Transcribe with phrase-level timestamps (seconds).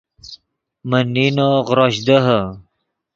[0.89, 2.39] من نینو غروش دیہے